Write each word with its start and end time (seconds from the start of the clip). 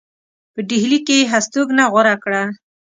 په 0.53 0.59
ډهلي 0.69 0.99
کې 1.07 1.15
یې 1.21 1.29
هستوګنه 1.33 1.83
غوره 1.91 2.15
کړه. 2.23 2.43